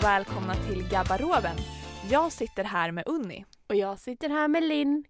Och 0.00 0.04
välkomna 0.04 0.54
till 0.54 0.88
Gabbaroven. 0.88 1.56
Jag 2.10 2.32
sitter 2.32 2.64
här 2.64 2.92
med 2.92 3.04
Unni. 3.06 3.44
Och 3.68 3.74
jag 3.74 3.98
sitter 3.98 4.28
här 4.28 4.48
med 4.48 4.62
Linn. 4.62 5.04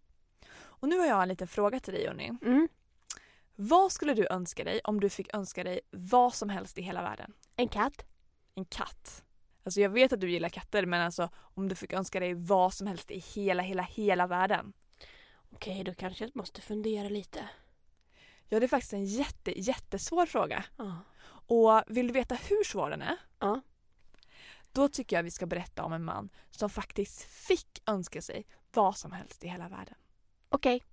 Och 0.53 0.89
nu 0.89 0.99
har 0.99 1.07
jag 1.07 1.23
en 1.23 1.29
liten 1.29 1.49
fråga 1.49 1.81
till 1.81 1.95
dig 1.95 2.09
Unni. 2.09 2.33
Mm. 2.43 2.69
Vad 3.57 3.93
skulle 3.93 4.15
du 4.15 4.27
önska 4.31 4.65
dig 4.65 4.81
om 4.85 5.01
du 5.01 5.09
fick 5.09 5.35
önska 5.35 5.65
dig 5.65 5.81
vad 5.91 6.35
som 6.35 6.49
helst 6.49 6.79
i 6.79 6.83
hela 6.83 7.03
världen? 7.03 7.33
En 7.57 7.69
katt. 7.69 8.05
En 8.55 8.65
katt. 8.65 9.25
Alltså 9.65 9.81
jag 9.81 9.91
vet 9.91 10.13
att 10.13 10.21
du 10.21 10.31
gillar 10.31 10.49
katter 10.49 10.87
men 10.87 11.01
alltså 11.01 11.31
om 11.35 11.69
du 11.69 11.75
fick 11.75 11.93
önska 11.93 12.21
dig 12.21 12.35
vad 12.35 12.75
som 12.75 12.87
helst 12.87 13.11
i 13.11 13.19
hela, 13.19 13.63
hela, 13.63 13.83
hela 13.83 14.27
världen. 14.27 14.73
Okej, 15.53 15.85
då 15.85 15.95
kanske 15.95 16.25
jag 16.25 16.37
måste 16.37 16.61
fundera 16.61 17.09
lite. 17.09 17.49
Ja 18.49 18.61
det 18.61 18.67
är 18.67 18.69
faktiskt 18.69 18.93
en 18.93 19.05
jätte, 19.05 19.61
jättesvår 19.61 20.27
fråga. 20.27 20.65
Ja. 20.77 20.97
Och 21.47 21.83
vill 21.87 22.07
du 22.07 22.13
veta 22.13 22.35
hur 22.35 22.65
svår 22.65 22.91
den 22.91 23.03
är? 23.03 23.17
Ja. 23.39 23.61
Då 24.73 24.89
tycker 24.89 25.17
jag 25.17 25.23
vi 25.23 25.31
ska 25.31 25.47
berätta 25.47 25.85
om 25.85 25.93
en 25.93 26.05
man 26.05 26.31
som 26.51 26.71
faktiskt 26.71 27.23
fick 27.23 27.83
önska 27.87 28.23
sig 28.23 28.47
vad 28.73 28.97
som 28.97 29.13
helst 29.13 29.45
i 29.45 29.49
hela 29.49 29.69
världen. 29.69 29.95
Okej. 30.49 30.85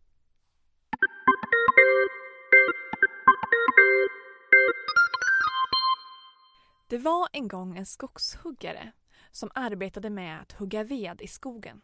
Det 6.89 6.97
var 6.97 7.27
en 7.31 7.47
gång 7.47 7.77
en 7.77 7.85
skogshuggare 7.85 8.91
som 9.31 9.51
arbetade 9.55 10.09
med 10.09 10.41
att 10.41 10.51
hugga 10.51 10.83
ved 10.83 11.21
i 11.21 11.27
skogen. 11.27 11.81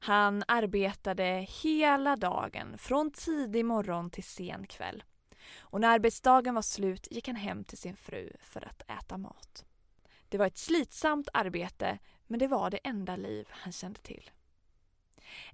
Han 0.00 0.44
arbetade 0.48 1.46
hela 1.62 2.16
dagen, 2.16 2.78
från 2.78 3.10
tidig 3.10 3.64
morgon 3.64 4.10
till 4.10 4.24
sen 4.24 4.66
kväll. 4.66 5.04
Och 5.58 5.80
när 5.80 5.88
arbetsdagen 5.88 6.54
var 6.54 6.62
slut 6.62 7.08
gick 7.10 7.26
han 7.26 7.36
hem 7.36 7.64
till 7.64 7.78
sin 7.78 7.96
fru 7.96 8.32
för 8.40 8.68
att 8.68 8.90
äta 8.90 9.18
mat. 9.18 9.64
Det 10.28 10.38
var 10.38 10.46
ett 10.46 10.58
slitsamt 10.58 11.28
arbete, 11.32 11.98
men 12.26 12.38
det 12.38 12.46
var 12.46 12.70
det 12.70 12.78
enda 12.84 13.16
liv 13.16 13.48
han 13.50 13.72
kände 13.72 14.00
till. 14.00 14.30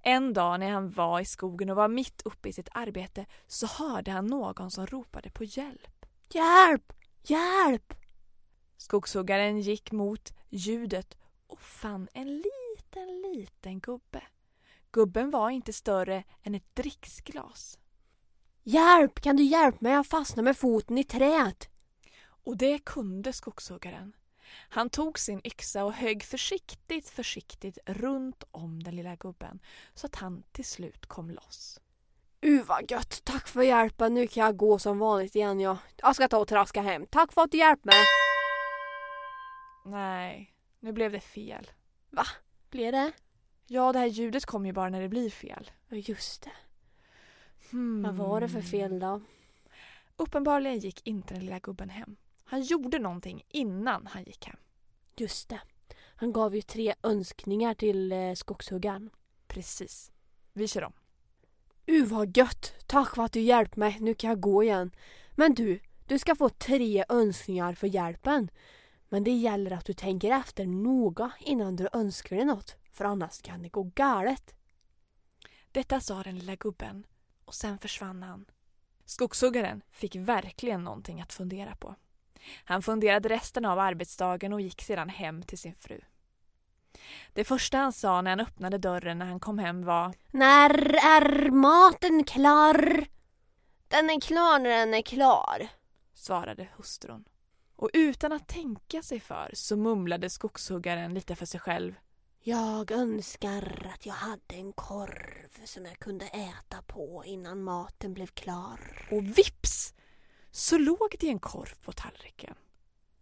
En 0.03 0.33
dag 0.33 0.61
när 0.61 0.71
han 0.71 0.91
var 0.91 1.21
i 1.21 1.25
skogen 1.25 1.71
och 1.71 1.77
var 1.77 1.89
mitt 1.89 2.23
uppe 2.25 2.49
i 2.49 2.53
sitt 2.53 2.69
arbete 2.73 3.27
så 3.47 3.67
hörde 3.67 4.11
han 4.11 4.27
någon 4.27 4.71
som 4.71 4.87
ropade 4.87 5.31
på 5.31 5.45
hjälp. 5.45 6.07
Hjälp! 6.31 6.93
Hjälp! 7.23 7.95
Skogshuggaren 8.77 9.61
gick 9.61 9.93
mot 9.93 10.33
ljudet 10.49 11.17
och 11.47 11.61
fann 11.61 12.09
en 12.13 12.37
liten, 12.37 13.23
liten 13.23 13.81
gubbe. 13.81 14.23
Gubben 14.91 15.31
var 15.31 15.51
inte 15.51 15.73
större 15.73 16.25
än 16.43 16.55
ett 16.55 16.75
dricksglas. 16.75 17.79
Hjälp! 18.63 19.21
Kan 19.21 19.37
du 19.37 19.43
hjälpa 19.43 19.79
mig? 19.81 19.93
Jag 19.93 20.07
fastnar 20.07 20.45
med 20.45 20.57
foten 20.57 20.99
i 20.99 21.05
träet. 21.05 21.69
Och 22.45 22.57
det 22.57 22.79
kunde 22.79 23.33
skogshuggaren. 23.33 24.13
Han 24.69 24.91
tog 24.91 25.19
sin 25.19 25.41
yxa 25.45 25.85
och 25.85 25.93
högg 25.93 26.23
försiktigt, 26.23 27.09
försiktigt 27.09 27.79
runt 27.87 28.45
om 28.51 28.83
den 28.83 28.97
lilla 28.97 29.17
gubben 29.17 29.61
så 29.95 30.07
att 30.07 30.15
han 30.15 30.43
till 30.53 30.65
slut 30.65 31.07
kom 31.07 31.31
loss. 31.31 31.81
Uh 32.47 32.65
vad 32.65 32.91
gött! 32.91 33.21
Tack 33.25 33.49
för 33.49 33.63
hjälpen. 33.63 34.15
Nu 34.15 34.27
kan 34.27 34.45
jag 34.45 34.57
gå 34.57 34.79
som 34.79 34.99
vanligt 34.99 35.37
igen 35.37 35.61
jag. 35.61 35.77
Jag 35.97 36.17
ska 36.17 36.29
ta 36.29 36.39
och 36.39 36.49
traska 36.49 36.83
hem. 36.83 37.07
Tack 37.11 37.33
för 37.33 37.43
att 37.43 37.51
du 37.51 37.59
hjälpte 37.59 37.87
mig. 37.87 38.05
Nej, 39.85 40.55
nu 40.81 40.93
blev 40.93 41.13
det 41.13 41.21
fel. 41.21 41.71
Blir 42.71 42.93
det? 42.93 43.13
Ja, 43.67 43.93
det 43.93 43.99
här 43.99 44.07
ljudet 44.07 44.47
kommer 44.47 44.67
ju 44.67 44.73
bara 44.73 44.89
när 44.89 45.01
det 45.01 45.09
blir 45.09 45.31
fel. 45.31 45.71
Ja 45.89 45.97
just 45.97 46.43
det. 46.43 46.53
Hmm. 47.71 48.03
Vad 48.03 48.15
var 48.15 48.41
det 48.41 48.49
för 48.49 48.63
fel 48.63 48.99
då? 48.99 49.21
Uppenbarligen 50.17 50.79
gick 50.79 51.07
inte 51.07 51.35
den 51.35 51.45
lilla 51.45 51.59
gubben 51.59 51.91
hem. 51.91 52.17
Han 52.53 52.63
gjorde 52.63 52.99
någonting 52.99 53.45
innan 53.49 54.07
han 54.07 54.25
gick 54.25 54.47
hem. 54.47 54.57
Just 55.17 55.49
det. 55.49 55.61
Han 55.97 56.33
gav 56.33 56.55
ju 56.55 56.63
tre 56.63 56.95
önskningar 57.03 57.75
till 57.75 58.13
eh, 58.13 58.35
skogshuggaren. 58.35 59.11
Precis. 59.47 60.13
Vi 60.53 60.69
kör 60.69 60.85
om. 60.85 60.93
Uh 61.91 62.07
vad 62.07 62.37
gött! 62.37 62.75
Tack 62.87 63.15
för 63.15 63.23
att 63.23 63.33
du 63.33 63.41
hjälpte 63.41 63.79
mig. 63.79 63.97
Nu 64.01 64.15
kan 64.15 64.31
jag 64.31 64.41
gå 64.41 64.63
igen. 64.63 64.91
Men 65.35 65.55
du, 65.55 65.81
du 66.07 66.19
ska 66.19 66.35
få 66.35 66.49
tre 66.49 67.05
önskningar 67.09 67.75
för 67.75 67.87
hjälpen. 67.87 68.51
Men 69.09 69.25
det 69.25 69.33
gäller 69.33 69.71
att 69.71 69.85
du 69.85 69.93
tänker 69.93 70.31
efter 70.31 70.67
noga 70.67 71.33
innan 71.41 71.77
du 71.77 71.89
önskar 71.93 72.37
dig 72.37 72.45
något. 72.45 72.77
För 72.93 73.05
annars 73.05 73.43
kan 73.43 73.63
det 73.63 73.69
gå 73.69 73.83
galet. 73.83 74.55
Detta 75.71 76.01
sa 76.01 76.23
den 76.23 76.39
lilla 76.39 76.57
gubben 76.57 77.07
och 77.45 77.55
sen 77.55 77.79
försvann 77.79 78.23
han. 78.23 78.45
Skogshuggaren 79.05 79.83
fick 79.91 80.17
verkligen 80.17 80.85
någonting 80.85 81.21
att 81.21 81.33
fundera 81.33 81.77
på. 81.77 81.97
Han 82.65 82.83
funderade 82.83 83.29
resten 83.29 83.65
av 83.65 83.79
arbetsdagen 83.79 84.53
och 84.53 84.61
gick 84.61 84.83
sedan 84.83 85.09
hem 85.09 85.43
till 85.43 85.59
sin 85.59 85.75
fru. 85.75 86.01
Det 87.33 87.45
första 87.45 87.79
han 87.79 87.93
sa 87.93 88.23
när 88.23 88.31
han 88.31 88.41
öppnade 88.41 88.79
dörren 88.79 89.19
när 89.19 89.27
han 89.27 89.41
kom 89.41 89.59
hem 89.59 89.83
var 89.83 90.15
När 90.31 90.95
är 90.95 91.51
maten 91.51 92.25
klar? 92.25 93.05
Den 93.89 94.11
är 94.11 94.21
klar 94.21 94.59
när 94.59 94.71
den 94.71 94.95
är 94.95 95.03
klar. 95.03 95.69
svarade 96.15 96.69
hustrun. 96.77 97.25
Och 97.77 97.91
utan 97.93 98.33
att 98.33 98.49
tänka 98.49 99.03
sig 99.03 99.21
för 99.21 99.51
så 99.55 99.77
mumlade 99.77 100.31
skogshuggaren 100.31 101.15
lite 101.15 101.37
för 101.37 101.47
sig 101.47 101.61
själv. 101.61 101.95
Jag 102.45 102.91
önskar 102.91 103.91
att 103.95 104.07
jag 104.07 104.15
hade 104.15 104.55
en 104.55 104.73
korv 104.73 105.65
som 105.65 105.85
jag 105.87 105.99
kunde 105.99 106.25
äta 106.27 106.83
på 106.87 107.23
innan 107.27 107.63
maten 107.63 108.15
blev 108.15 108.27
klar. 108.27 109.09
Och 109.11 109.39
vips 109.39 109.95
så 110.53 110.79
låg 110.79 111.15
det 111.21 111.29
en 111.29 111.39
korv 111.39 111.75
på 111.85 111.93
tallriken. 111.93 112.55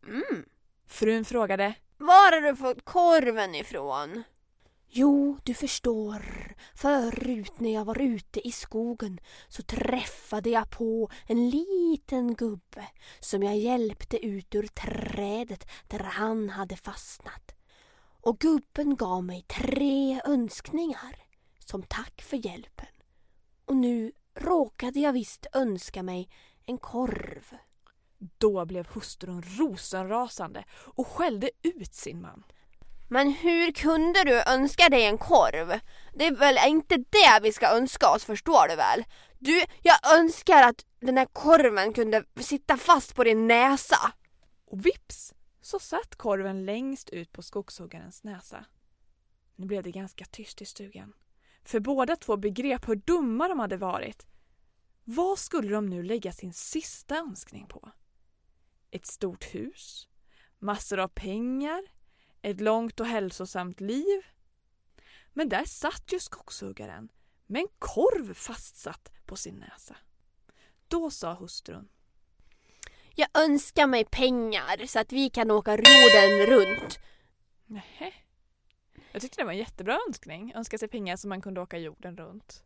Mm. 0.06 0.44
Frun 0.86 1.24
frågade 1.24 1.74
Var 1.96 2.32
har 2.32 2.40
du 2.40 2.56
fått 2.56 2.84
korven 2.84 3.54
ifrån? 3.54 4.22
Jo, 4.88 5.38
du 5.44 5.54
förstår. 5.54 6.24
Förut 6.74 7.60
när 7.60 7.74
jag 7.74 7.84
var 7.84 8.00
ute 8.00 8.48
i 8.48 8.52
skogen 8.52 9.20
så 9.48 9.62
träffade 9.62 10.50
jag 10.50 10.70
på 10.70 11.10
en 11.26 11.50
liten 11.50 12.34
gubbe 12.34 12.86
som 13.20 13.42
jag 13.42 13.58
hjälpte 13.58 14.26
ut 14.26 14.54
ur 14.54 14.66
trädet 14.66 15.68
där 15.88 15.98
han 15.98 16.50
hade 16.50 16.76
fastnat. 16.76 17.54
Och 18.20 18.38
gubben 18.38 18.96
gav 18.96 19.24
mig 19.24 19.42
tre 19.42 20.20
önskningar 20.24 21.16
som 21.58 21.82
tack 21.82 22.22
för 22.22 22.46
hjälpen. 22.46 22.86
Och 23.64 23.76
nu 23.76 24.12
råkade 24.34 25.00
jag 25.00 25.12
visst 25.12 25.46
önska 25.52 26.02
mig 26.02 26.28
en 26.70 26.78
korv. 26.78 27.56
Då 28.38 28.64
blev 28.64 28.86
hustrun 28.86 29.42
rosenrasande 29.42 30.64
och 30.70 31.06
skällde 31.06 31.50
ut 31.62 31.94
sin 31.94 32.20
man. 32.20 32.44
Men 33.08 33.32
hur 33.32 33.72
kunde 33.72 34.24
du 34.24 34.42
önska 34.42 34.88
dig 34.88 35.04
en 35.04 35.18
korv? 35.18 35.80
Det 36.14 36.26
är 36.26 36.36
väl 36.36 36.58
inte 36.68 36.96
det 36.96 37.40
vi 37.42 37.52
ska 37.52 37.76
önska 37.76 38.10
oss, 38.10 38.24
förstår 38.24 38.68
du 38.68 38.76
väl? 38.76 39.04
Du, 39.38 39.64
jag 39.82 40.14
önskar 40.14 40.62
att 40.62 40.84
den 41.00 41.18
här 41.18 41.26
korven 41.26 41.92
kunde 41.92 42.24
sitta 42.40 42.76
fast 42.76 43.14
på 43.14 43.24
din 43.24 43.46
näsa. 43.46 44.12
Och 44.64 44.86
vips 44.86 45.34
så 45.60 45.78
satt 45.78 46.16
korven 46.16 46.64
längst 46.64 47.10
ut 47.10 47.32
på 47.32 47.42
skogshuggarens 47.42 48.24
näsa. 48.24 48.64
Nu 49.56 49.66
blev 49.66 49.82
det 49.82 49.90
ganska 49.90 50.24
tyst 50.24 50.62
i 50.62 50.64
stugan. 50.64 51.12
För 51.64 51.80
båda 51.80 52.16
två 52.16 52.36
begrep 52.36 52.88
hur 52.88 52.96
dumma 52.96 53.48
de 53.48 53.58
hade 53.58 53.76
varit. 53.76 54.26
Vad 55.12 55.38
skulle 55.38 55.72
de 55.72 55.86
nu 55.86 56.02
lägga 56.02 56.32
sin 56.32 56.52
sista 56.52 57.16
önskning 57.16 57.66
på? 57.66 57.92
Ett 58.90 59.06
stort 59.06 59.54
hus? 59.54 60.08
Massor 60.58 60.98
av 60.98 61.08
pengar? 61.08 61.82
Ett 62.42 62.60
långt 62.60 63.00
och 63.00 63.06
hälsosamt 63.06 63.80
liv? 63.80 64.22
Men 65.32 65.48
där 65.48 65.64
satt 65.64 66.12
ju 66.12 66.20
skogshuggaren 66.20 67.08
med 67.46 67.60
en 67.60 67.68
korv 67.78 68.34
fastsatt 68.34 69.12
på 69.26 69.36
sin 69.36 69.54
näsa. 69.54 69.96
Då 70.88 71.10
sa 71.10 71.34
hustrun 71.34 71.88
Jag 73.14 73.28
önskar 73.34 73.86
mig 73.86 74.04
pengar 74.04 74.86
så 74.86 75.00
att 75.00 75.12
vi 75.12 75.30
kan 75.30 75.50
åka 75.50 75.72
jorden 75.72 76.46
runt. 76.46 76.98
Nähä. 77.66 78.12
Jag 79.12 79.22
tyckte 79.22 79.40
det 79.40 79.44
var 79.44 79.52
en 79.52 79.58
jättebra 79.58 79.98
önskning. 80.08 80.52
Önska 80.54 80.78
sig 80.78 80.88
pengar 80.88 81.16
så 81.16 81.28
man 81.28 81.42
kunde 81.42 81.60
åka 81.60 81.78
jorden 81.78 82.16
runt. 82.16 82.64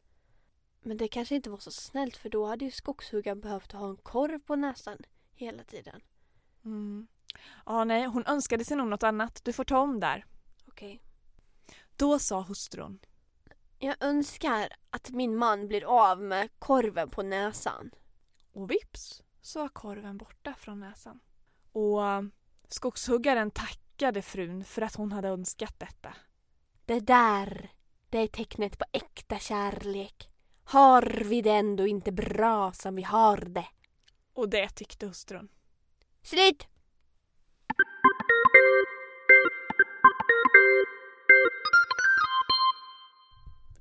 Men 0.86 0.96
det 0.96 1.08
kanske 1.08 1.34
inte 1.34 1.50
var 1.50 1.58
så 1.58 1.70
snällt 1.70 2.16
för 2.16 2.28
då 2.28 2.46
hade 2.46 2.64
ju 2.64 2.70
skogshuggaren 2.70 3.40
behövt 3.40 3.72
ha 3.72 3.88
en 3.88 3.96
korv 3.96 4.38
på 4.38 4.56
näsan 4.56 4.98
hela 5.34 5.64
tiden. 5.64 6.00
Mm. 6.64 7.06
Ja, 7.66 7.84
nej, 7.84 8.06
hon 8.06 8.26
önskade 8.26 8.64
sig 8.64 8.76
nog 8.76 8.88
något 8.88 9.02
annat. 9.02 9.40
Du 9.44 9.52
får 9.52 9.64
ta 9.64 9.78
om 9.78 10.00
där. 10.00 10.24
Okej. 10.68 11.02
Då 11.96 12.18
sa 12.18 12.40
hustrun. 12.40 12.98
Jag 13.78 13.96
önskar 14.00 14.68
att 14.90 15.10
min 15.10 15.36
man 15.36 15.68
blir 15.68 15.84
av 15.84 16.22
med 16.22 16.48
korven 16.58 17.10
på 17.10 17.22
näsan. 17.22 17.90
Och 18.52 18.70
vips 18.70 19.22
så 19.40 19.60
var 19.60 19.68
korven 19.68 20.18
borta 20.18 20.54
från 20.54 20.80
näsan. 20.80 21.20
Och 21.72 22.06
eh, 22.06 22.22
skogshuggaren 22.68 23.50
tackade 23.50 24.22
frun 24.22 24.64
för 24.64 24.82
att 24.82 24.94
hon 24.94 25.12
hade 25.12 25.28
önskat 25.28 25.78
detta. 25.78 26.14
Det 26.84 27.00
där, 27.00 27.72
det 28.10 28.18
är 28.18 28.26
tecknet 28.26 28.78
på 28.78 28.84
äkta 28.92 29.38
kärlek. 29.38 30.33
Har 30.64 31.24
vi 31.24 31.42
det 31.42 31.50
ändå 31.50 31.86
inte 31.86 32.12
bra 32.12 32.72
som 32.72 32.94
vi 32.94 33.02
har 33.02 33.36
det? 33.36 33.66
Och 34.34 34.48
det 34.48 34.68
tyckte 34.68 35.06
hustrun. 35.06 35.48
Slut! 36.22 36.66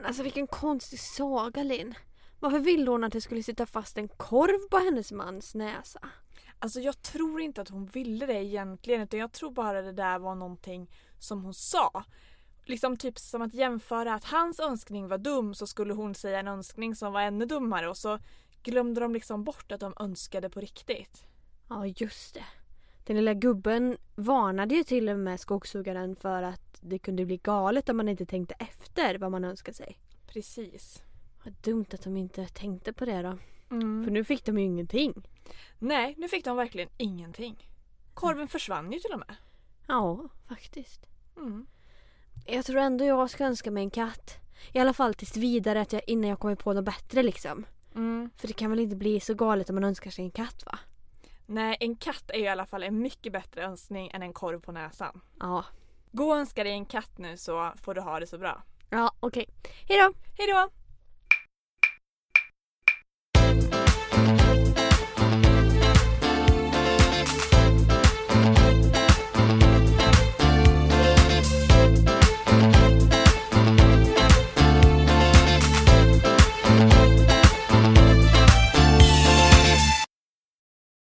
Alltså 0.04 0.24
vilken 0.24 0.48
konstig 0.48 1.00
saga 1.00 1.64
Linn. 1.64 1.96
Varför 2.40 2.60
ville 2.60 2.92
hon 2.92 3.04
att 3.04 3.14
det 3.14 3.22
skulle 3.22 3.44
sitta 3.44 3.66
fast 3.66 3.98
en 3.98 4.08
korv 4.08 4.70
på 4.70 4.78
hennes 4.78 5.12
mans 5.12 5.56
näsa? 5.56 6.10
Alltså 6.60 6.80
jag 6.80 7.02
tror 7.02 7.42
inte 7.42 7.62
att 7.62 7.70
hon 7.70 7.86
ville 7.86 8.26
det 8.26 8.44
egentligen 8.44 9.02
utan 9.02 9.20
jag 9.20 9.32
tror 9.32 9.52
bara 9.52 9.82
det 9.82 9.92
där 9.92 10.20
var 10.20 10.36
någonting 10.36 10.90
som 11.20 11.44
hon 11.44 11.54
sa. 11.54 12.04
Liksom 12.66 12.98
typ 12.98 13.20
som 13.20 13.42
att 13.42 13.54
jämföra 13.54 14.14
att 14.14 14.24
hans 14.24 14.60
önskning 14.60 15.08
var 15.08 15.18
dum 15.18 15.54
så 15.54 15.68
skulle 15.68 15.94
hon 15.94 16.16
säga 16.16 16.40
en 16.40 16.48
önskning 16.48 16.96
som 16.96 17.14
var 17.14 17.22
ännu 17.22 17.46
dummare 17.46 17.90
och 17.90 17.98
så 17.98 18.20
glömde 18.64 19.02
de 19.02 19.14
liksom 19.14 19.44
bort 19.44 19.72
att 19.72 19.80
de 19.80 19.94
önskade 20.00 20.50
på 20.50 20.60
riktigt. 20.60 21.26
Ja, 21.70 21.86
just 21.86 22.34
det. 22.34 22.46
Den 23.06 23.16
lilla 23.16 23.34
gubben 23.34 23.98
varnade 24.16 24.76
ju 24.76 24.84
till 24.84 25.10
och 25.10 25.20
med 25.20 25.40
skogshuggaren 25.40 26.16
för 26.16 26.44
att 26.44 26.80
det 26.82 27.00
kunde 27.00 27.26
bli 27.26 27.38
galet 27.38 27.90
om 27.90 27.98
man 27.98 28.10
inte 28.10 28.26
tänkte 28.26 28.56
efter 28.60 29.18
vad 29.18 29.32
man 29.32 29.44
önskade 29.44 29.78
sig. 29.78 30.00
Precis. 30.28 31.04
Vad 31.44 31.54
dumt 31.54 31.86
att 31.94 32.04
de 32.04 32.18
inte 32.18 32.48
tänkte 32.48 32.94
på 32.94 33.06
det 33.06 33.22
då. 33.22 33.38
Mm. 33.72 34.04
För 34.04 34.12
nu 34.12 34.24
fick 34.24 34.46
de 34.46 34.58
ju 34.58 34.64
ingenting. 34.64 35.28
Nej, 35.80 36.16
nu 36.18 36.28
fick 36.28 36.46
de 36.46 36.58
verkligen 36.58 36.90
ingenting. 36.98 37.70
Korven 38.14 38.48
försvann 38.48 38.92
ju 38.92 39.00
till 39.00 39.14
och 39.14 39.20
med. 39.20 39.36
Ja, 39.88 40.30
faktiskt. 40.48 41.06
Mm. 41.38 41.66
Jag 42.46 42.66
tror 42.66 42.78
ändå 42.78 43.06
jag 43.06 43.30
ska 43.30 43.46
önska 43.46 43.72
mig 43.72 43.84
en 43.84 43.90
katt. 43.90 44.38
I 44.72 44.80
alla 44.80 44.94
fall 44.94 45.14
tills 45.14 45.38
vidare 45.38 45.82
att 45.82 45.94
jag, 45.94 46.02
innan 46.08 46.30
jag 46.30 46.40
kommer 46.40 46.56
på 46.56 46.74
något 46.74 46.86
bättre 46.86 47.24
liksom. 47.24 47.66
Mm. 47.96 48.30
För 48.38 48.48
det 48.48 48.54
kan 48.54 48.70
väl 48.70 48.80
inte 48.80 48.96
bli 48.96 49.20
så 49.20 49.34
galet 49.34 49.70
om 49.70 49.76
man 49.76 49.84
önskar 49.84 50.12
sig 50.12 50.26
en 50.26 50.32
katt 50.32 50.64
va? 50.66 50.80
Nej, 51.46 51.78
en 51.80 51.96
katt 51.96 52.30
är 52.30 52.38
ju 52.38 52.44
i 52.44 52.48
alla 52.48 52.66
fall 52.66 52.84
en 52.84 53.00
mycket 53.00 53.34
bättre 53.34 53.64
önskning 53.64 54.12
än 54.14 54.24
en 54.24 54.34
korv 54.34 54.60
på 54.60 54.72
näsan. 54.72 55.22
Ja. 55.40 55.66
Gå 56.12 56.30
och 56.30 56.38
önska 56.38 56.64
dig 56.64 56.74
en 56.74 56.86
katt 56.86 57.18
nu 57.18 57.38
så 57.38 57.74
får 57.82 57.94
du 57.94 58.02
ha 58.02 58.20
det 58.20 58.28
så 58.28 58.38
bra. 58.38 58.64
Ja, 58.90 59.12
okej. 59.20 59.50
Hejdå! 59.88 60.14
Hej 60.38 60.48
då! 60.48 60.70